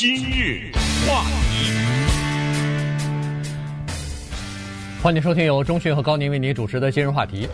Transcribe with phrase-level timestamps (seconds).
[0.00, 0.72] 今日
[1.06, 1.74] 话题，
[5.02, 7.46] 欢迎收听由钟讯和高宁为您主持的今日话题。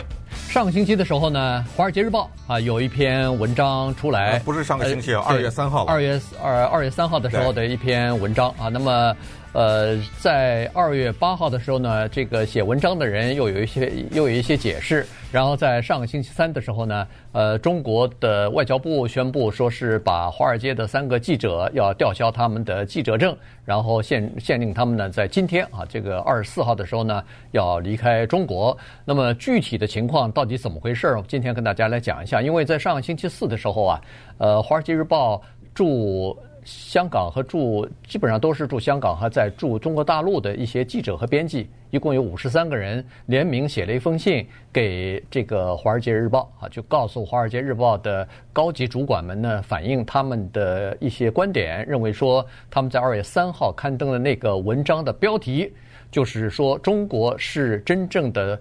[0.48, 8.68] 上个星期的时候呢，《华尔街日报》啊有一篇文章出来，不是上个星期，二月三号，二月二二月三号的时候的一篇文章啊。
[8.68, 9.16] 那么，
[9.56, 15.06] 呃，在二月八号的时候呢，这个写文章的人又有一些又有一些解释。
[15.32, 23.34] 然后在上个星期三的时候呢，呃，中国的外交部宣布说是把华尔街的三个记者要吊销他们的记者证，
[23.64, 28.76] 然后限限令他们呢在今天啊这个二十四号的时候呢要离开中国。
[29.06, 31.16] 那么具体的情况到底怎么回事？
[31.26, 32.42] 今天跟大家来讲一下。
[32.42, 34.00] 因为在上个星期四的时候啊，
[34.36, 35.36] 呃，《华尔街日报》
[35.74, 55.72] 驻香港和驻基本上都是驻香港和在驻中国大陆的一些记者和编辑，一共有五十三个人联名写了一封信给这个《华尔街日报》啊，就告诉《华尔街日报》的高级主管们呢，反映他们的一些观点，认为说他们在二月三号刊登的那个文章的标题，
[56.10, 58.60] 就是说中国是真正的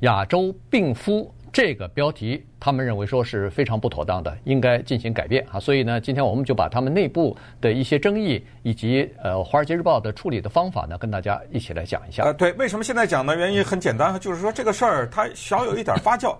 [0.00, 1.32] 亚洲病夫。
[1.56, 5.58] 这个标题，他们认为说是非常不妥当的，应该进行改变啊。
[5.58, 12.24] 所以呢，今天我们就把他们内部的一些争议，以及呃《华尔街日报》的处理的方法呢，跟大家一起来讲一下。
[12.24, 13.34] 呃，对，为什么现在讲呢？
[13.34, 16.36] 原因很简单，就是说这个事儿它小有一点发酵。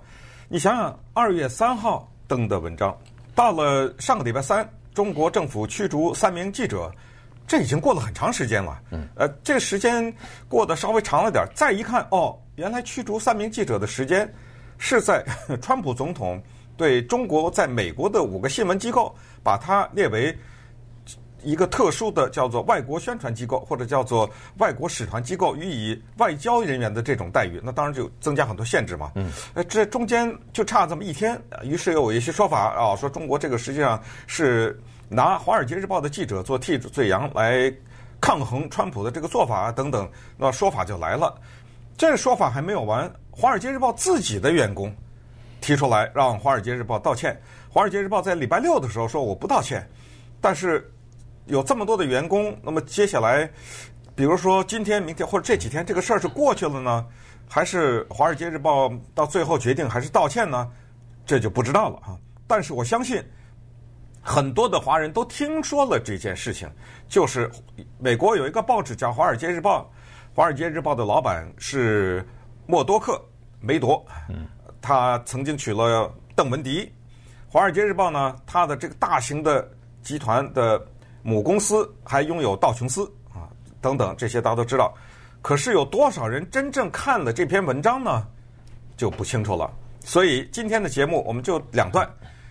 [0.50, 2.94] 你想想，二月三号登的文章，
[3.34, 6.92] 到了上个礼拜三，中国政府驱逐三名记者，
[7.46, 8.78] 这已经过了很长时间了。
[8.90, 9.08] 嗯。
[9.14, 10.12] 呃，这个时间
[10.46, 14.30] 过得稍微长了点，再一看，哦，原来驱逐三名记者的时间。
[14.78, 15.24] 是在
[15.60, 16.42] 川普总统
[16.76, 20.36] 对中国在美国的五个新闻机构，把它列为
[21.42, 29.12] 一个特殊的叫做外国宣传机构，或者叫做外国使团机构，予以外交人员的这种待遇，那当然就增加很多限制嘛。
[29.14, 37.72] 嗯，呃，这中间就差这么一天，于是又有一些说法啊，说中国这个实际上是拿《华尔街日报》的记者做替罪羊来
[38.20, 41.34] 抗衡川普的这个做法啊等等，那说法就来了。
[41.96, 43.08] 这个说法还没有完。
[43.38, 44.90] 《华尔街日报》自己的员工
[45.60, 47.38] 提出来让《华尔街日报》道歉，
[47.72, 49.86] 《华尔街日报》在礼拜六的时候说我不道歉，
[50.40, 50.90] 但是
[51.44, 53.46] 有这么多的员工，那么接下来，
[54.14, 57.04] 比如说今天、明天或者这几天，这个事儿是过去了呢，
[57.46, 60.70] 还是《华尔街日报》到最后决定还是道歉呢？
[61.26, 62.16] 这就不知道了啊。
[62.46, 63.22] 但是我相信
[64.22, 66.70] 很多的华人都听说了这件事情，
[67.06, 67.50] 就是
[67.98, 69.80] 美国有一个报纸叫《华尔街日报》，
[70.34, 72.26] 《华尔街日报》的老板是。
[72.66, 73.20] 默多克
[73.60, 74.04] 梅铎，
[74.82, 76.80] 他曾经娶了邓文迪。
[77.48, 79.66] 《华尔街日报》呢，他的这个大型的
[80.02, 80.84] 集团的
[81.22, 83.48] 母公司还拥有道琼斯啊
[83.80, 84.92] 等等，这些大家都知道。
[85.40, 88.26] 可是有多少人真正看了这篇文章呢？
[88.96, 89.70] 就不清楚了。
[90.04, 92.08] 所以今天的节目我们就两段，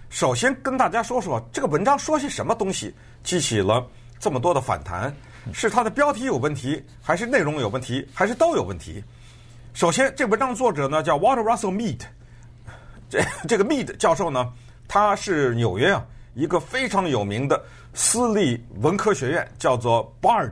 [0.09, 3.85] 首先跟大家说说这个文章说些什么东西，激起了
[4.17, 5.13] 这么多的反弹，
[5.53, 9.03] 是它的标题有问题，还是内容有问题，还是都有问题？
[9.75, 11.99] 首先，这文章作者呢叫 Walter Russell Mead，
[13.09, 14.49] 这这个 Mead 教授呢，
[14.87, 16.01] 他是纽约啊
[16.33, 17.61] 一个非常有名的
[17.93, 20.51] 私立文科学院，叫做 Bard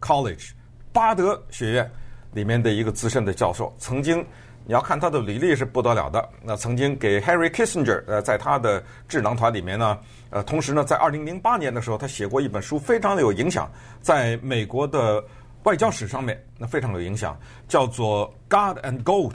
[0.00, 0.52] College
[0.90, 1.90] 巴德学院
[2.32, 3.70] 里面的一个资深的教授。
[3.78, 4.26] 曾经，
[4.64, 6.26] 你要看他的履历是不得了的。
[6.42, 9.98] 那曾经给 Harry Kissinger 呃，在他的智囊团里面呢，
[10.30, 15.22] 呃，同时呢，在二零零八年的时候，他写过一本书，非常的有影响，在美国的。
[15.64, 19.30] 外交史上面，那非常有影响，叫做《God and Gold》，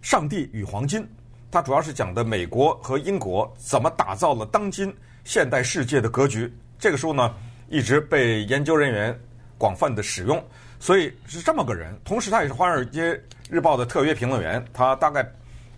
[0.00, 1.06] 上帝与黄金。
[1.50, 4.92] 它主要是讲的美国和英国怎么打造了当今
[5.24, 6.52] 现代世界的格局。
[6.78, 7.34] 这个书呢，
[7.68, 9.16] 一直被研究人员
[9.56, 10.42] 广泛的使用，
[10.80, 11.96] 所以是这么个人。
[12.04, 15.24] 同时，他也是《华尔街日报》的特约评论员，他大概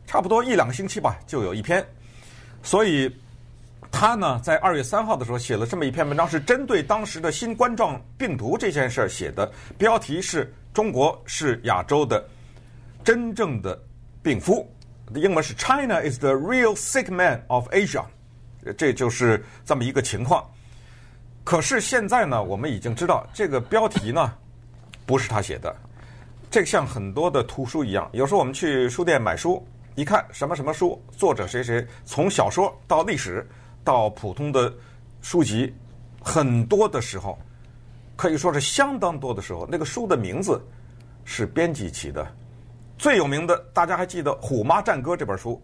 [0.07, 1.85] 差不多一两个星期吧，就有一篇，
[2.63, 3.15] 所以。
[3.91, 12.23] 他呢，在二月三号的时候写了这么一篇文章，是针对当时的新冠状病毒这件事儿写的，标题是“中国是亚洲的
[13.05, 13.81] 真正的
[14.21, 14.69] 病夫”，
[15.15, 18.05] 英文是 “China is the real sick man of Asia”，
[18.77, 20.45] 这就是这么一个情况。
[21.45, 24.35] 可是现在呢，我们已经知道这个标题呢
[25.07, 25.75] 不是他写的，
[26.51, 29.65] 这个像很多的图书一样，有时候我们去书店买书，
[29.95, 33.49] 一看什么什么书，作者谁谁，从小说到历史。
[33.85, 34.73] 到普通的
[35.21, 35.73] 书籍，
[36.21, 37.39] 很多的时候，
[38.17, 40.61] 可以说是相当多的时候，那个书的名字
[41.25, 42.27] 是编辑起的。
[42.97, 45.61] 最有名的，大家还记得《虎妈战歌》这本书，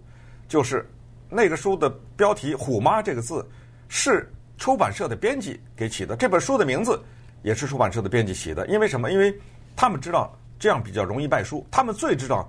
[0.47, 0.87] 就是
[1.29, 3.45] 那个书的标题“虎妈”这个字
[3.89, 6.15] 是出版社的编辑给起的。
[6.15, 7.01] 这本书的名字
[7.43, 8.67] 也是出版社的编辑起的。
[8.67, 9.11] 因为什么？
[9.11, 9.35] 因为
[9.75, 12.47] 他们知道这样比较容易卖书，他们最知道。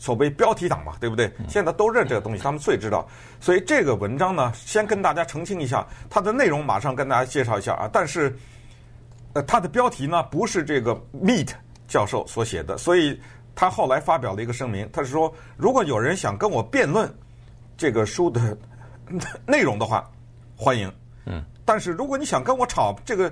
[0.00, 1.30] 所谓标题党嘛，对不对？
[1.46, 3.06] 现在都认这个东西，他们最知道。
[3.38, 7.88] 所以这个文章呢，先跟大家澄清一下，它的内容马上跟大家介绍一下啊。
[7.92, 8.34] 但是
[9.34, 11.50] 呃，它的标题呢不是这个 Meet
[11.86, 13.20] 教授所写的，所以
[13.54, 17.08] 他后来发表了一个声明，他是说，如果有人想跟我辩论
[17.76, 18.56] 这个书的
[19.46, 20.10] 内容的话，
[20.56, 20.90] 欢迎。
[21.26, 21.44] 嗯。
[21.64, 23.30] 但是如果你想跟我吵这个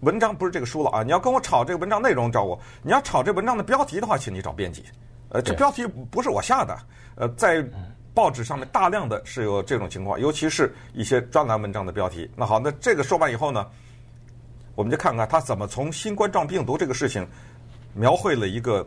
[0.00, 4.84] 文章，不是这个书了啊，你要跟我吵这个文章内容，找我；你要吵这文章的标题的话，请你找编辑。
[5.30, 6.78] 呃，这标题不是我下的。
[7.16, 7.64] 呃，在
[8.14, 12.30] 报纸上面大量的是有这种情况，尤其是一些专栏文章的标题。
[12.36, 13.66] 那好，那这个说完以后呢？
[14.74, 17.26] 我们就看看他怎么从新冠状病毒这个事情
[17.94, 18.86] 描绘了一个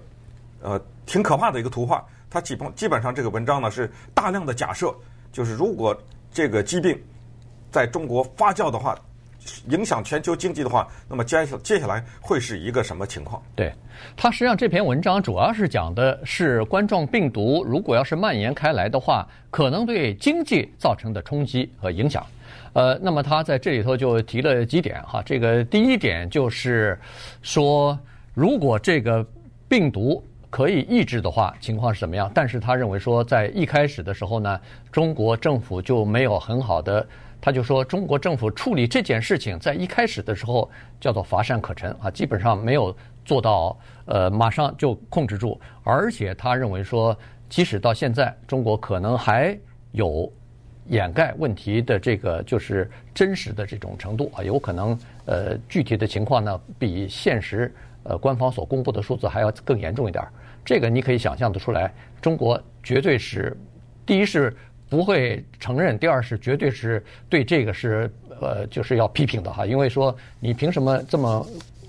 [0.61, 2.05] 呃挺可怕的一个图画。
[2.29, 4.95] 他基本基本上这个文章呢是大量的假设，
[5.33, 5.93] 就是如果
[6.31, 6.97] 这个疾病
[7.69, 8.97] 在中国发酵的话，
[9.69, 13.41] 影响全球经济的话，那么接下接下来会是一个什么情况？
[13.55, 13.73] 对，
[14.15, 22.25] 他实际上这篇文章主要是讲的是冠状病毒如果要是蔓延开来的话，可能对经济造成的冲击和影响。
[22.73, 26.97] 呃，那么他在这里头就提了几点哈，这个第一点就是
[27.41, 27.97] 说，
[28.33, 29.25] 如果这个
[29.67, 32.31] 病毒可以抑制的话，情况是怎么样？
[32.33, 34.59] 但是他认为说，在一开始的时候呢，
[34.91, 37.05] 中国政府就没有很好的，
[37.41, 42.95] 他就说中国政府处理这件事情，在一开始的时候叫做乏善可陈啊，基本上没有
[43.25, 47.17] 做到呃马上就控制住，而且他认为说，
[47.49, 49.57] 即使到现在，中国可能还
[49.91, 50.31] 有。
[50.87, 57.73] 掩盖问题的这个就是真实的这种程度啊，有可能呃具体的情况呢比现实
[58.03, 60.31] 呃官方所公布的数字还要更严重一点儿。
[60.65, 63.55] 这个你可以想象得出来，中国绝对是
[64.07, 64.53] 第一是
[64.91, 68.11] 不会承认，第二是绝对是对这个是
[68.41, 71.47] 呃就是要批评的哈，因为说你凭什么这么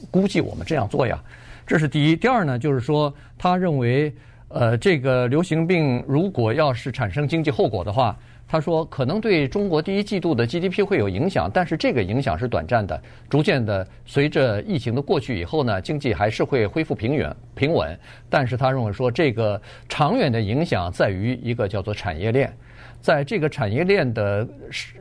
[0.09, 1.21] 估计我们这样做呀？
[1.67, 2.15] 这是第一。
[2.15, 4.15] 第二呢，就是说他认为
[4.49, 8.17] 呃这个流行病如果要是产生经济后果的话。
[8.49, 17.99] 他说，可能对中国第一季度的 GDP 会有影响，但是这个影响是短暂的，逐渐的随着疫情的过去以后呢，经济还是会恢复平稳平稳。
[18.29, 19.59] 但是他认为说，这个
[19.89, 22.53] 长远的影响在于一个叫做产业链，
[23.03, 24.49] 在这个产业链的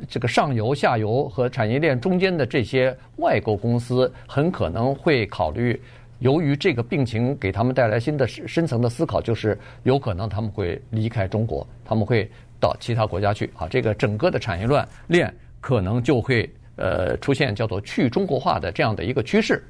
[0.10, 5.80] 这个上游、下游和产业链中间的这些外国公司，很可能会考虑，
[6.20, 12.30] 由于这个病情给他们带来新的深层的思考，就是有可能他们会离开中国，他们会。
[12.62, 19.64] 到其他国家去啊，这个整个的产业链链可能就会呃出现叫做去中国化的这样的一个趋势。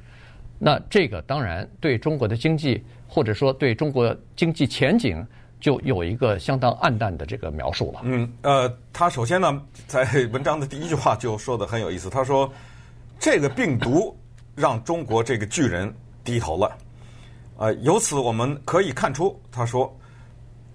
[0.59, 5.25] 那这个当然对中国的经济或者说对中国经济前景
[5.61, 8.01] 就有一个相当黯淡的这个描述了。
[8.03, 10.03] 嗯，呃，他首先呢，在
[10.33, 12.51] 文章的第一句话就说的很有意思，他说
[13.19, 14.13] 这个病毒
[14.55, 15.93] 让中国这个巨人
[16.25, 16.77] 低头了。
[17.55, 19.97] 呃，由此我们可以看出，他说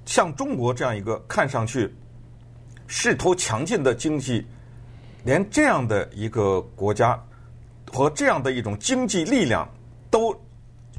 [0.07, 1.95] 像中国这样一个看上去。
[2.89, 4.47] 势头强劲的经济，
[5.25, 7.21] 连这样的一个国家
[7.91, 9.69] 和这样的一种经济力量，
[10.09, 10.33] 都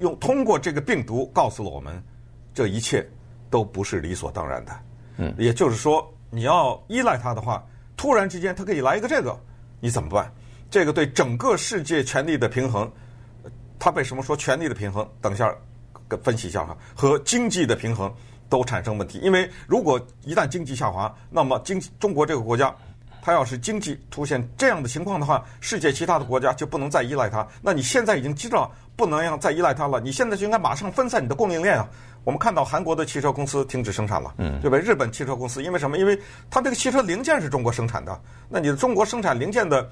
[0.02, 2.04] 用通过这个病毒告诉了我们，
[2.54, 3.10] 这一切
[3.50, 4.72] 都不是理所当然的。
[5.18, 7.64] 嗯，也就是说，你要依赖它的话，
[7.96, 9.38] 突然之间它可以来一个这个，
[9.80, 10.32] 你怎么办？
[10.70, 12.92] 这个对整个世界权力的平衡，
[13.80, 15.08] 他为什么说权力的平衡？
[15.22, 15.54] 等一下
[16.24, 18.14] 分析一下哈，和经济的平衡。
[18.50, 22.74] 都产生问题，因为如果一旦经济下滑，那么经中国这个国家，
[23.22, 27.46] 它要是经济出现这样的情况的话，世界其他的国家就不能再依赖它。
[27.62, 31.88] 那你现在已经知道不能让再依赖它了，你现在就应该马上分散你的供应链啊！
[32.26, 34.78] 我们看到韩国的汽车公司停止生产了，嗯，对吧？
[34.78, 35.98] 日本汽车公司因为什么？
[35.98, 36.20] 因为
[36.50, 38.20] 它这个汽车零件是中国生产的，
[38.50, 39.90] 那你的中国生产零件的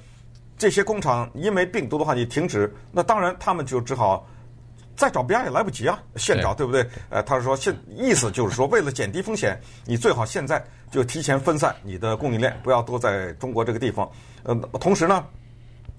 [0.57, 4.27] 这些工厂因为病毒的话你停止，那当然他们就只好。
[4.97, 6.87] 再找别人也来不及啊，现找对不对？
[7.09, 14.09] 呃，他说现意思就是说，为了减低风险，你最好现在就提前分散你的供应链，不要都在中国这个地方。
[14.43, 15.25] 呃，同时呢，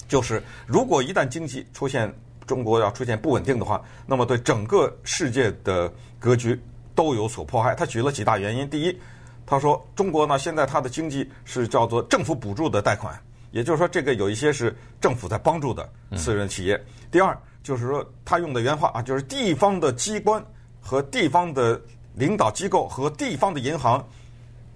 [0.09, 2.11] 就是如果一旦经济出现
[2.47, 6.59] 中国要出现不稳定的话，那么对整个世界的格局
[6.95, 7.75] 都有所迫害。
[7.75, 8.99] 他举了几大原因，第一，
[9.45, 16.83] 他说中国呢现在它的经济是叫做政府补助的贷款，也就是说这个有一些是政府在帮助的私人企业。
[17.11, 17.37] 第二。
[17.67, 20.41] 就是说，他用的原话啊，就是地方的机关
[20.81, 21.83] 和地方的
[22.15, 24.07] 领导机构和地方的银行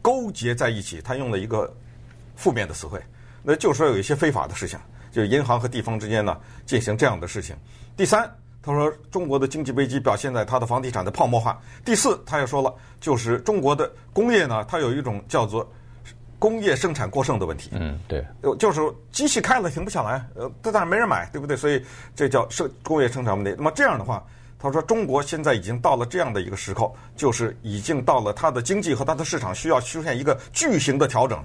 [0.03, 1.00] 勾结在一起。
[1.00, 1.73] 他用了一个
[2.35, 3.00] 负面的词汇，
[3.45, 4.77] 那就是说有一些非法的事情，
[5.11, 6.37] 就是银行和地方之间呢
[6.67, 7.57] 进行这样的事情。
[7.97, 8.31] 第三，
[8.62, 11.61] 他说中国的经济危机表现在它的房地产的泡沫化。
[11.85, 15.71] 第四，他又说了，就是中国的工业呢，它有一种叫做。
[16.38, 18.25] 工业生产过剩的问题，嗯，对，
[18.59, 18.81] 就是
[19.12, 21.55] 机器开了停不下来，呃，但是没人买，对不对？
[21.55, 21.85] 所以
[22.17, 23.55] 这叫生工业生产问题。
[23.59, 24.25] 那么这样的话，
[24.59, 31.45] 他说中国现在已经到了这样的一个时刻，就是已经到了它的经济和它的市场需要出现一个巨型的调整。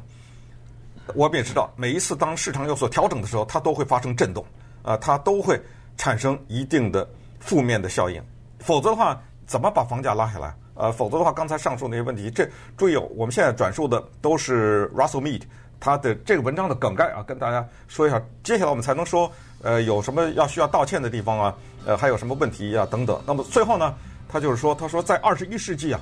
[1.13, 4.43] 我们也知道，每一次当市场有所调整的时候，它都会发生震动，
[4.81, 5.61] 啊，它都会
[5.97, 7.07] 产生一定的
[7.39, 8.21] 负面的效应，
[8.59, 10.55] 否则的话，怎么把房价拉下来？
[10.73, 15.41] 呃，否则的话，刚才上述那些问题，这注意，我们现在转述的都是 Russell Mead
[15.79, 19.31] 他的这个文章的梗概啊，跟大家说一下，接下来我们才能说，
[19.61, 23.21] 呃，有什么要需要道歉的地方啊，呃，还有什么问题啊等等。
[23.25, 23.93] 那么最后呢，
[24.27, 26.01] 他就是说，他说在二十一世纪啊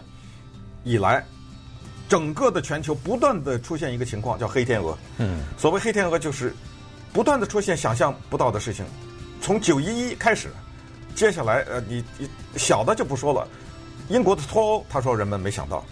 [0.84, 1.24] 以来，
[2.14, 4.96] 整个的全球不断的出现一个情况，叫黑天鹅。
[5.18, 6.54] 嗯，所谓黑天鹅就是
[7.12, 8.86] 不断的出现想象不到的事情，
[9.42, 10.50] 从九一一开始，
[11.16, 13.48] 接下来呃，你你小的就不说了。
[14.10, 15.84] 英国的脱欧，他说人们没想到；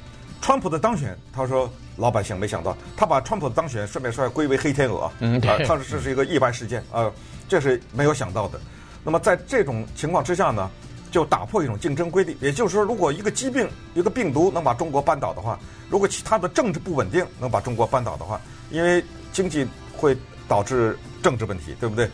[0.43, 2.77] 川普的当选，他说老百姓没想到。
[2.95, 7.11] 他把川普的当选顺便说归为黑天鹅，嗯，他说这是一个意外事件，呃，
[7.49, 8.61] 这是没有想到的。
[9.03, 10.69] 那么在这种情况之下呢，
[11.11, 12.35] 就打破一种竞争规律。
[12.41, 18.41] 也就是说，如果一个疾病、一个病毒能把中国扳倒的话，如果其他的政治不稳定能把中国扳倒的话，
[18.71, 22.09] 因为经济会导致政治问题，对不对？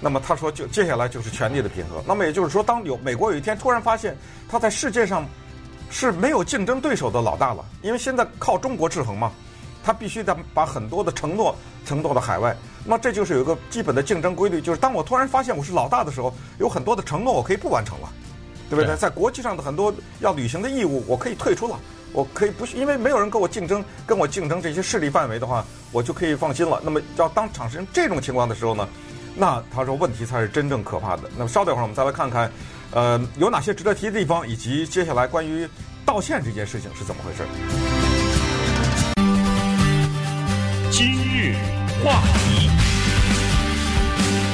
[0.00, 2.02] 那么他说，就接下来就是权力的平衡。
[2.06, 4.16] 那么也就是说，当有美国有一天突然发现
[4.48, 5.26] 他在世界上。
[5.94, 9.30] 是没有竞争对手的老大了，因为现在靠中国制衡嘛，
[9.84, 11.54] 他必须得把很多的承诺
[11.84, 12.56] 承诺到海外。
[12.82, 18.10] 那么这就是有一个基本的竞争规律，就是当我突然发现我是老大的时候，有很多的承诺我可以不完成了，
[18.72, 18.96] 对不对？
[18.96, 21.78] 在国际上的很多要履行的义务，我可以退出了，
[22.12, 25.62] 我可以不，因为没有人跟我竞争，跟我竞争这些势力范围的话，
[25.92, 26.80] 我就可以放心了。
[26.82, 28.88] 那么要当产生这种情况的时候呢，
[29.36, 31.24] 那他说问题才是真正可怕的。
[31.36, 32.50] 那么稍等一会儿，我们再来看看。
[32.92, 35.68] 呃，有哪些值得提的地方，以及接下来关于
[36.04, 37.42] 道歉这件事情是怎么回事？
[40.90, 41.54] 今日
[42.02, 42.70] 话题，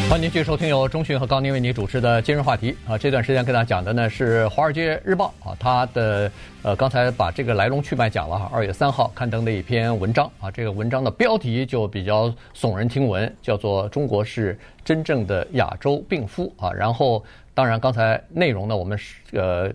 [0.09, 2.97] 欢迎继续收听由钟迅和高宁为您主持的今日话题啊。
[2.97, 8.51] 这段时间跟大家讲的呢是《华尔街日报》啊，它的呃刚才把这个来龙去脉讲了哈。
[8.51, 17.23] 二月三号刊登的一篇文章啊，这个文章的标题就比较耸人听闻，叫做《中国是真正的亚洲病夫》啊，然后。
[17.53, 19.69] 当然，刚才内容呢，我们是呃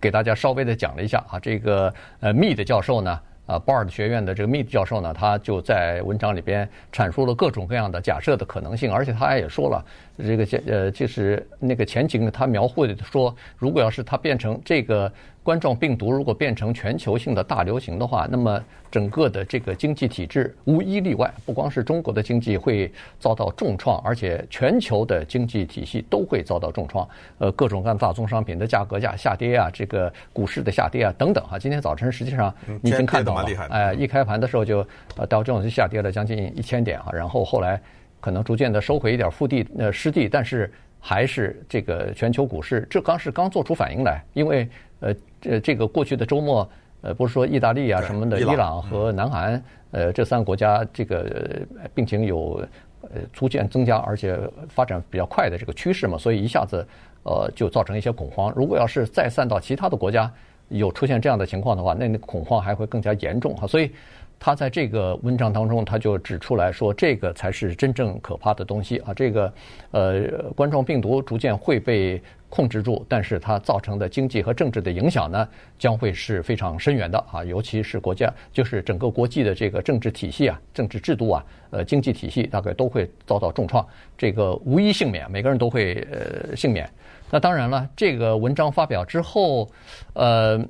[0.00, 1.36] 给大家稍微的讲了一下啊。
[1.40, 9.84] 这个呃密的教授呢，啊鲍尔的学院的这个密教授呢，他就在文章里边阐述了各种各样的假设的可能性，而且他也说了，
[10.18, 15.10] 这个呃就是那个前景，他描绘的说，如果要是它变成这个。
[15.44, 18.58] 冠状病毒如果变成全球性的大流行的话，那么
[18.90, 27.06] 整个的这个经济体制无一例外，不光是中国的经济会遭到重创，而且全球的经济体系都会遭到重创。
[27.36, 31.58] 呃，各种各样大宗商品的价格价下跌啊，这个股市的下跌啊等等哈。
[31.58, 34.78] 今天早晨实际上你已经看到了，哎，一开盘的时候就
[35.18, 37.78] 呃道琼斯就下跌了将近一千点啊，然后后来
[38.24, 44.66] 可能逐渐的收回一点腹地呃失地，但是还是这个全球股市这刚是刚做出反应来，因为。
[45.00, 46.66] 呃，这这个过去的周末，
[47.02, 51.60] 呃，不是说意大利啊什么的，伊朗和南韩，呃，这三个国家这个
[51.92, 52.66] 病情有
[53.02, 54.38] 呃逐渐增加，而且
[54.70, 56.86] 发展比较快的这个趋势嘛，所以一下子
[57.24, 58.50] 呃就造成一些恐慌。
[58.56, 60.32] 如果要是再散到其他的国家，
[60.78, 63.66] 有出现这样的情况的话，那那恐慌还会更加严重哈。
[63.66, 63.90] 所以
[64.38, 69.14] 他在这个文章当中，他就指出来说，这个才是真正可怕的东西啊。
[69.14, 69.52] 这个
[69.92, 72.22] 呃，冠状病毒逐渐会被。
[72.50, 77.42] 控制住，但是它造成的经济和政治的影响呢，将会是非常深远的啊！
[77.42, 83.84] 尤其是国家，就是整个国际的这个政治体系啊、政治制度啊、呃经济体系，大概都会遭到重创。
[84.16, 86.88] 这个无一幸免，每个人都会呃幸免。
[87.30, 89.70] 那当然了，这个文章发表之后，
[90.12, 90.60] 呃，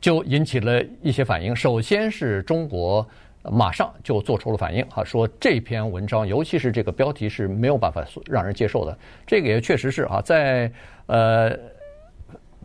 [0.00, 1.54] 就引起了一些反应。
[1.54, 3.06] 首先是中国
[3.42, 8.98] 马上就做出了反应啊，说这篇文章，尤其是这个标题是没有办法让人接受的。
[9.26, 10.70] 这个也确实是啊，在。
[11.06, 11.54] 呃，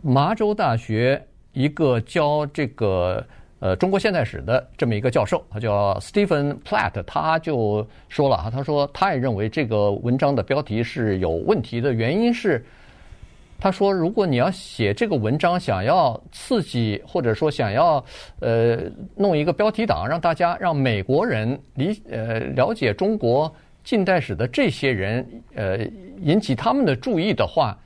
[0.00, 3.22] 麻州大学一个教这个
[3.58, 12.64] 呃中国现代史的这么一个教授，他叫 Stephen Platt，他就说了哈，他说他也认为这个文章的标题是有问题的，原因是
[13.60, 18.04] 他说如果你要写这个文章，想要刺激或者说想要
[18.40, 18.78] 呃
[19.14, 25.78] 弄一个标题党，让大家让美国人理呃了解中国近代史的这些人呃
[26.22, 27.78] 引起他们的注意的话。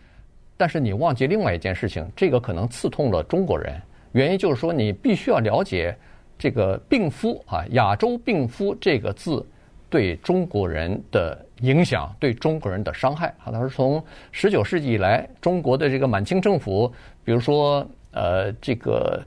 [0.57, 3.75] 但是你忘记另外一件事情，这个可能刺痛了中国人。
[4.13, 5.95] 原因就是说，你必须要了解
[6.39, 9.45] 这个“病夫”啊，“亚洲病夫”这个字
[9.91, 13.53] 对中国人的影响，对中国人的伤害啊。
[13.53, 16.93] 他说，从十九世纪以来，中国的这个满清政府，
[17.25, 19.23] 比如说呃，这个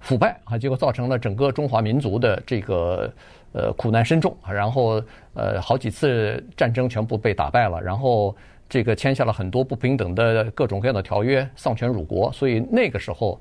[0.00, 3.12] 腐败啊，结果造成了整个中华民族的这个
[3.52, 4.36] 呃苦难深重。
[4.48, 5.02] 然后
[5.34, 8.36] 呃，好几次战争全部被打败了，然后。
[8.68, 13.38] 这个签下了很多不平等的各种各样的条约，丧权辱国，所以那个时候，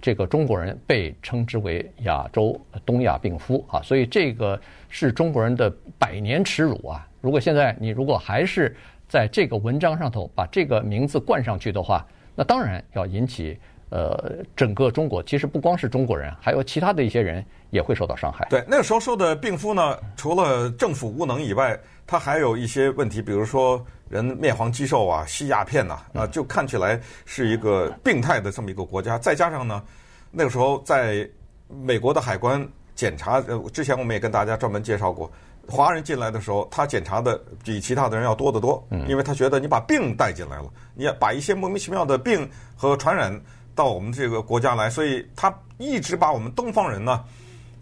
[0.00, 5.68] 这个中国人被称之为亚洲东亚病夫啊，所以这个是中国人的
[5.98, 7.04] 百年耻辱啊！
[7.20, 8.74] 如果现在你如果还是
[9.08, 13.58] 在这个文章上头把这个名字冠上去的话，那当然要引起
[13.90, 18.46] 呃整个中国，其实不光是中国人，还有其他的一些人也会受到伤害。
[18.50, 29.18] 对，那个时候说的病夫呢，除了政府无能以外，他还有一些问题，比如说人面黄肌瘦啊，吸鸦片呐，啊，就看起来是一个病态的这么一个国家。
[29.18, 29.82] 再加上呢，
[30.30, 31.28] 那个时候在
[31.68, 35.30] 美国的海关检查，呃，之前我们也跟大家专门介绍过。
[35.70, 43.38] 华人进来的时候，他检查的比其他的人要多得多，因为他觉得你把病带进来了，你要把一些莫名其妙的病和传染
[43.74, 47.22] 到我们这个国家来，所以他一直把我们东方人呢，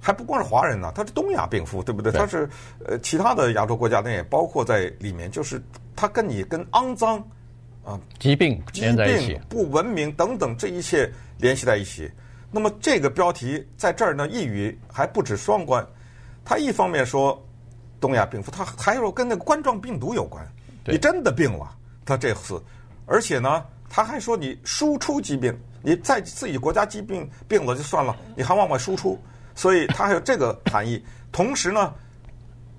[0.01, 2.11] 还不光是华人呢，他是东亚病夫，对不对？
[2.11, 2.49] 他是
[2.85, 5.63] 呃其他的亚洲国家，那也包括在里面，就是
[5.95, 7.23] 他跟你跟肮脏
[7.85, 12.11] 啊疾病疾病，不文明等等这一切联系在一起。
[12.51, 15.87] 那么这个标题在这儿呢，一语还不止双关，
[16.45, 17.41] 他一方面说。
[18.01, 20.47] 东亚病夫，他还有跟那个冠状病毒有关。
[20.85, 21.69] 你真的病了，
[22.05, 22.63] 他这次，
[23.07, 29.21] 而且呢，他还说你输出疾病，你在自己国家疾病病了就算了，你还往外输出，
[29.55, 31.05] 所以他还有这个含义。
[31.33, 31.93] 同时呢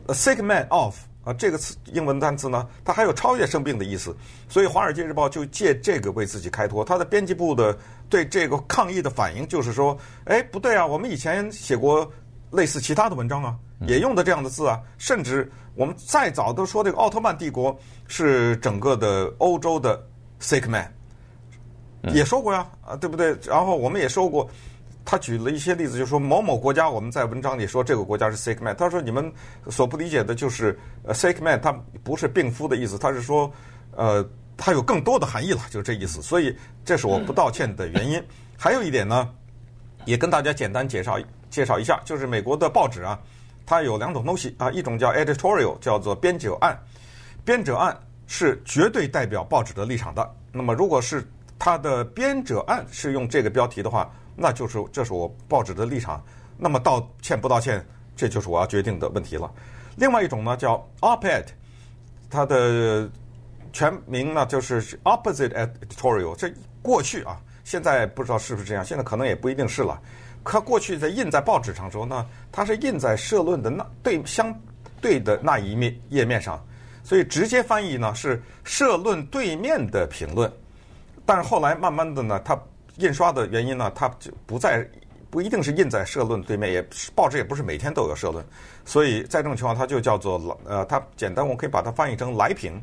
[0.07, 0.95] sick man of
[1.25, 4.15] 啊这个词英文单词呢，它还有超越生病的意思。
[4.47, 6.85] 所以《华尔街日报》就借这个为自己开脱。
[6.85, 12.09] 他的编辑部的对这个抗议的反应就是说，哎，不对啊，我们以前写过
[12.51, 13.55] 类似其他的文章啊。
[13.85, 17.77] 也用的这样的字啊，甚至我们再早都说这个奥特曼帝国
[18.07, 20.03] 是整个的欧洲的
[20.41, 20.91] sick man，
[22.11, 23.37] 也说过呀，啊，对不对？
[23.45, 24.49] 然后我们也说过，
[25.05, 29.31] 他举了一些例子，就是说某某国家，我们在文章里说这个国家是 sick man，他说你们
[29.69, 31.71] 所不理解的就是呃 sick man，他
[32.03, 33.51] 不是病夫的意思，他是说
[33.95, 34.27] 呃，
[34.57, 36.19] 他有更多的含义了，就是这意思。
[36.19, 38.19] 所以这是我不道歉的原因。
[38.57, 39.29] 还有一点呢，
[40.05, 43.19] 也跟大家简单介绍介绍一下，就是美国的报纸啊。
[43.65, 46.79] 它有两种东西啊，一种叫 editorial，叫做编者案。
[47.43, 50.35] 编者案是绝对代表报纸的立场的。
[50.53, 51.21] 那么，如果是
[51.59, 56.23] 它的编者案是用这个标题的话，那就是这是我报纸的立场。
[56.57, 59.51] 那么道歉不道歉，这就是我要决定的问题了。
[59.97, 61.45] 另外一种呢叫 op-ed，
[62.29, 63.09] 它的
[63.73, 66.35] 全名呢就是 opposite editorial。
[66.35, 66.49] 这
[66.81, 70.01] 过去啊，现在不知道是不是这样，现在可能也不一定是了。
[70.49, 74.57] 它过去在印在报纸上时候呢，它是印在社论的那对相
[75.01, 76.65] 对的那一面页面上，
[77.03, 80.51] 所以直接翻译呢是社论对面的评论。
[81.25, 82.57] 但是后来慢慢的呢，它
[82.97, 84.87] 印刷的原因呢，它就不再
[85.29, 86.81] 不一定是印在社论对面，也
[87.13, 88.43] 报纸也不是每天都有社论，
[88.85, 92.81] 所以在这种情况，它就叫做呃，它简单我可以把它翻译成来评，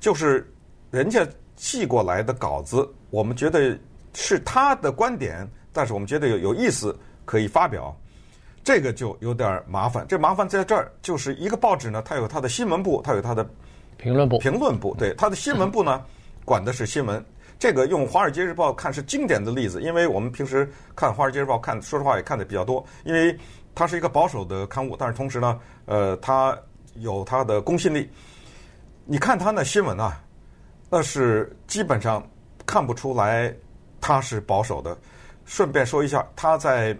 [0.00, 0.52] 就是
[0.90, 3.78] 人家寄过来的稿子，我们觉得
[4.14, 5.48] 是他的观点。
[5.76, 7.94] 但是我们觉得有有意思可以发表，
[8.64, 10.06] 这个就有点麻烦。
[10.08, 13.46] 这麻烦在这儿，就是一个报纸呢，它有它的新闻部，它有它的
[13.98, 14.38] 评论部。
[14.38, 16.02] 评论部对它的新闻部呢，
[16.46, 17.22] 管的是新闻。
[17.58, 23.38] 这个用《华尔街日报》看是经典的例子，因为我们平时看《华尔街日报》看，说实话也看的比较多，因为
[23.74, 26.58] 它是一个保守的刊物，但是同时呢，呃，它
[26.94, 28.10] 有它的公信力。
[29.04, 30.22] 你看它那新闻啊，
[30.88, 32.26] 那是基本上
[32.64, 33.54] 看不出来
[34.00, 34.96] 它是保守的。
[35.46, 36.94] 顺便说一下，他在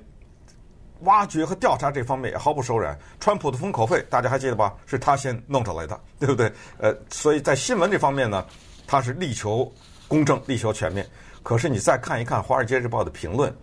[1.01, 2.99] 挖掘和调查这方面也毫不手软。
[3.21, 4.73] 川普的封口费，大家还记得吧？
[4.87, 6.51] 是他先弄出来的，对不对？
[6.79, 8.43] 呃，所以在新闻这方面呢，
[8.87, 9.71] 他是力求
[10.09, 11.07] 公正、力求全面。
[11.43, 13.55] 可是你再看一看《华尔街日报》的评论，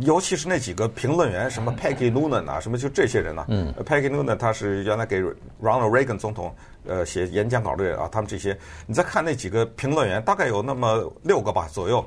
[0.00, 3.46] 尤其是那几个评论员，什么 Peggy Noonan 啊，什么就这些人呢、啊？
[3.50, 5.22] 嗯，Peggy Noonan 他是原来给
[5.62, 6.54] Ronald Reagan 总统
[6.86, 12.04] 呃写演讲稿的人啊，他们这些，你再看那几个评论员，大概有那么六个吧左右。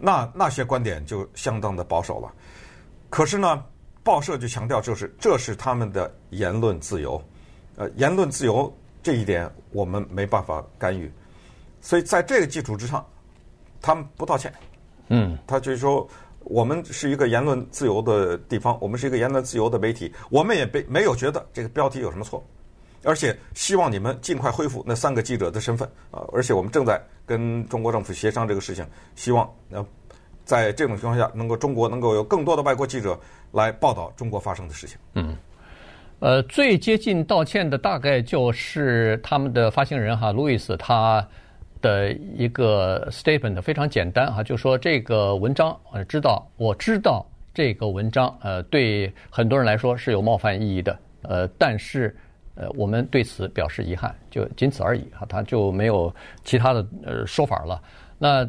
[0.00, 2.32] 那那些观点就相当的保守了，
[3.10, 3.62] 可是呢，
[4.02, 7.22] 报社就强调，就是这是他们的言论自由，
[7.76, 11.12] 呃，言论自由这一点我们没办法干预，
[11.82, 13.04] 所以在这个基础之上，
[13.82, 14.50] 他们不道歉，
[15.08, 16.08] 嗯，他就是说，
[16.44, 22.42] 我们是一个言论自由的地方，我们是一个言论自由的媒体，我们也被没有觉得这个标题有什么错。
[23.02, 26.20] 而且希望你们尽快恢复那三个记者的身份啊！
[26.34, 29.86] 而且我们正在跟中国政府协商这个事情，希望呃，
[30.44, 33.16] 在这种情况下，能够中国能够有更多的外国记者
[33.52, 34.98] 来报道中国发生的事情。
[35.14, 35.36] 嗯，
[36.18, 41.24] 呃，最接近道歉的大概就是他们的发行人哈，路易斯他
[41.80, 52.16] 的一个 statement 非常简单哈，就说这个文章呃，知道我知道这个文章呃，对很多人来说是有冒犯意义的呃，但是。
[52.54, 57.80] 呃，我们对此表示遗憾，就仅此而已啊，他就没有其他的呃说法了。
[58.18, 58.48] 那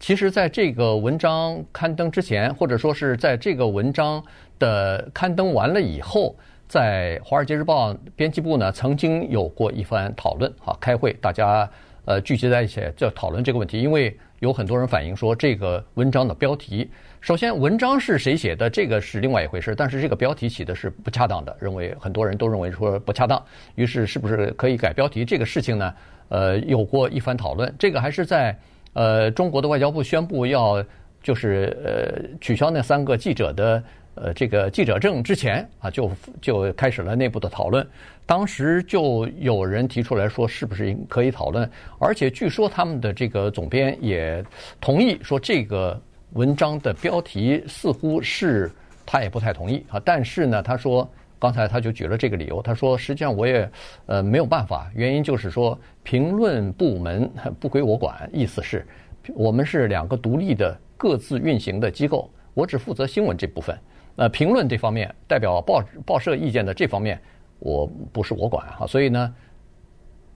[0.00, 4.22] 其实，在这个文章刊登之前，或者说是在这个文章
[4.58, 11.68] 的刊登完了以后，在《华尔街日报》编辑部呢，曾经有过一番讨论啊，开会，大家
[12.04, 13.80] 呃聚集在一起，就讨论这个问题。
[13.80, 16.90] 因为有很多人反映说，这个文章的标题，
[17.24, 23.42] 首先文章是谁写的，这个是另外一回事，但是这个标题起的是不恰当的，认为很多人都认为说不恰当，
[23.76, 25.24] 于是是不是可以改标题？
[25.24, 25.94] 这个事情呢，
[26.28, 27.74] 呃，有过一番讨论。
[27.78, 28.54] 这个还是在
[28.92, 30.84] 呃中国的外交部宣布要
[31.22, 33.82] 就是呃取消那三个记者的。
[34.16, 36.08] 呃，这个记者证之前啊，就
[36.40, 37.84] 就开始了内部的讨论。
[38.26, 41.68] 当时就有人提出来说，是不是可以讨论？
[41.98, 44.44] 而且据说他们的这个总编也
[44.80, 46.00] 同意说，这个
[46.34, 48.70] 文章的标题似乎是
[49.04, 50.00] 他也不太同意啊。
[50.04, 53.68] 但是呢，他说刚才他就举了这个理由，他说实际上我也
[54.06, 58.86] 呃没有办法，原因就是说评论部门不归我管，意思是
[59.34, 63.76] 我们是两个独立的各自运行的机构，我只负责新闻这部分。
[64.16, 67.20] 呃，评论这方面代表报报社意见的这方面，
[67.58, 69.34] 我不是我管哈，所以呢，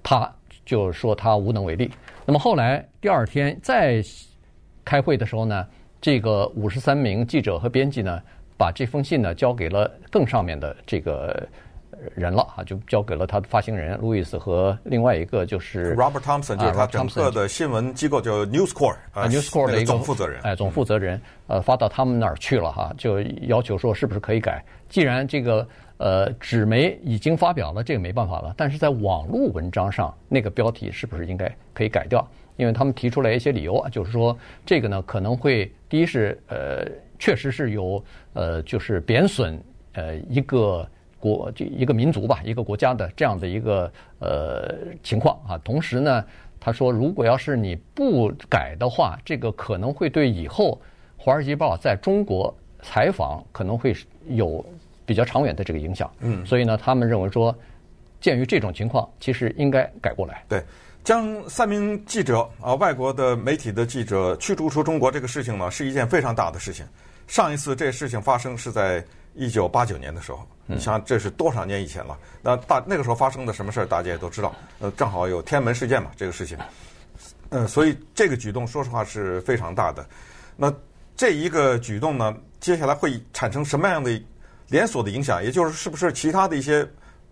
[0.02, 0.30] 他
[0.64, 1.90] 就说他无能为力。
[2.26, 4.02] 那么后来第二天再
[4.84, 5.66] 开会的时候呢，
[6.00, 8.20] 这个五十三名记者和编辑呢，
[8.56, 11.46] 把这封信呢交给了更上面的这个。
[12.14, 24.64] 人了啊，就交给了他的发行人路易斯和另外一个就是 Robert Thompson，就是他整个的新闻机构叫 News Corp 啊，News Corp 的一个总负责人，哎，总负责人，呃，发到他们那儿去了哈，就要求说是不是可以改？
[24.88, 32.24] 既然这个呃纸媒已经发表了，这个没办法了，但是在网络文章上那个标题是不是应该可以改掉？
[32.58, 36.86] 因为他们提出来一些理由啊，就是说这个呢可能会第一是呃
[37.18, 39.58] 确实是有呃就是贬损
[39.94, 40.86] 呃一个。
[41.20, 45.58] 国这一个民族吧，一个国家的这样的一个呃情况啊。
[45.64, 46.24] 同时呢，
[46.60, 50.80] 他说，如果要是你不改的话，这个可能会对以后
[51.20, 53.92] 《华尔街报》在中国采访可能会
[54.28, 54.64] 有
[55.04, 56.08] 比较长远的这个影响。
[56.20, 57.52] 嗯，所以呢，他们认为说，
[58.20, 60.44] 鉴于这种情况，其实应该改过来。
[60.48, 60.62] 对，
[61.08, 66.84] 将三名记者啊，外国的媒体的记者驱逐出中国这个事情呢，是一件非常大的事情。
[67.26, 70.46] 上一次这事情发生是在一九八九年的时候。
[70.66, 72.18] 你想这是多少年以前了？
[72.42, 74.54] 那大那个时候发生的什么事儿，大家也都知道。
[74.80, 76.58] 呃，正好有天安门事件嘛，这个事情。
[77.48, 80.06] 呃，所以这个举动说实话是非常大的。
[80.58, 80.70] 那
[81.16, 84.22] 这一个举动呢，接下来会产生什么样的
[84.68, 85.42] 连锁的影响？
[85.42, 86.86] 也就是是不是其他的一些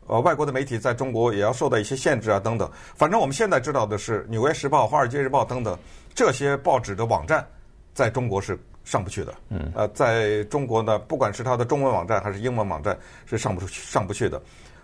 [0.06, 2.40] 呃外国的媒体在中国也要受到一些限制啊？
[2.40, 2.70] 等等。
[2.94, 5.78] 反正我们现在知道的是，《纽约时报》《华尔街日报》等等
[6.14, 7.46] 这些报纸的网站
[7.94, 8.58] 在中国是。
[8.86, 14.40] 上不去的，嗯，呃，在中国呢，不管是它的中文网站还是英文网站，是上不出去、上不去的。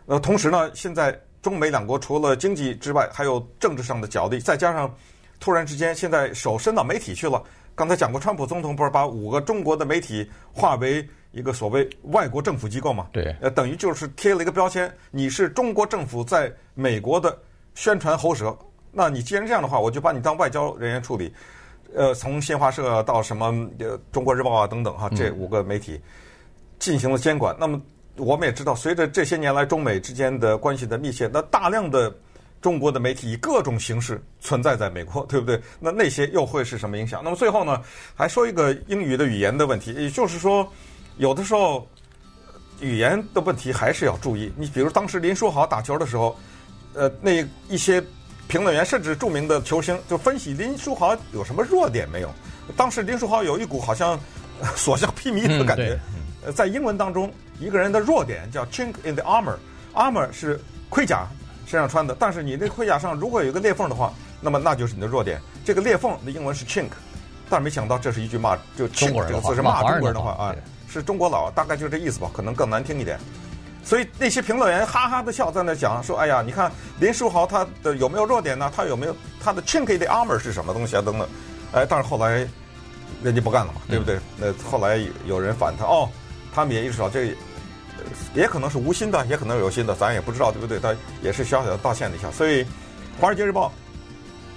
[0.07, 4.93] 呃，同时呢，现在中美两国除了经济之外，还有政治上的角力，再加上
[5.39, 7.41] 突然之间现在手伸到媒体去了。
[7.75, 13.09] 刚才讲过，川普总统不是把五个中国的媒体划为一个所谓外国政府机构嘛？
[13.13, 17.37] 对，呃，等于就是贴了一个标签，你是中国政府在美国的
[17.75, 18.57] 宣传喉舌。
[18.91, 21.33] 那你既然这样的话，我就把你当外交人员处理。
[21.95, 23.47] 呃，从新华社到什么
[23.79, 26.01] 呃《中国日报》啊等等哈，这五个媒体
[26.79, 27.55] 进行了监管。
[27.59, 27.81] 那么
[28.17, 32.15] 我们也知道，随着这些年来中美之间的关系的密切，那大量的
[32.63, 35.61] 中国的媒体以各种形式存在在美国，对不对？
[35.79, 37.21] 那那些又会是什么影响？
[37.23, 37.83] 那么最后呢，
[38.15, 40.67] 还说一个英语的语言的问题，也就是说，
[41.19, 41.87] 有的时候
[42.81, 44.51] 语言的问题还是要注意。
[44.57, 46.35] 你比如当时林书豪打球的时候，
[46.95, 48.03] 呃，那一些。
[48.49, 52.31] 评论员甚至著名的球星就分析林书豪有什么弱点没有？
[52.77, 54.19] 当时林书豪有一股好像
[54.77, 55.99] 所向披靡的感觉。
[56.45, 61.27] 呃，在英文当中，一个人的弱点叫 chink in the armor，armor 是盔甲
[61.67, 65.41] 身上穿的，但是你那盔甲上如果有一个裂缝的话，那么那就是你的弱点。
[65.65, 66.91] 这个裂缝的英文是 chink，
[67.49, 70.55] 但是没想到这是一句骂就 chink 这个字是骂中国人的话啊，
[70.89, 73.19] 是中国佬，大概就是这意思吧，可能更难听一点。
[73.85, 76.71] 所以那些评论员哈哈的笑，在那讲说：“哎呀，你看
[77.01, 78.71] 林书豪他的有没有弱点呢？
[78.75, 81.03] 他有没有他的 chink in the armor 是什么东西啊？
[81.03, 81.29] 等等。”
[81.73, 82.47] 哎，但是后来
[83.23, 84.21] 人家不干了嘛，对不对？
[84.37, 86.09] 那后来有人反他，哦，
[86.55, 87.37] 他们也意识到这个，
[88.35, 90.79] 也可能是无心的，也可能有心的，咱也不知道，对不对？
[90.79, 92.31] 他也是小小的道歉了一下。
[92.31, 92.65] 所以
[93.21, 93.69] 《华尔街日报》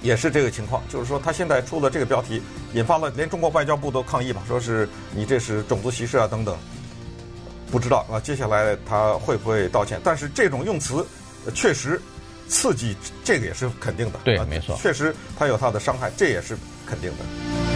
[0.06, 2.42] 也是这个情况，就是说他现在出了这个标题，
[2.74, 6.58] 引发了连中国外交部都抗议嘛，说是你这是种族歧视啊，等等。
[7.72, 10.00] 不知道啊，接下来他会不会道歉？
[10.04, 11.06] 但是这种用词
[11.54, 12.00] 确实
[12.48, 14.20] 刺激，这个也是肯定的。
[14.24, 17.75] 对，没错，确实他有他的伤害，这也是肯定的。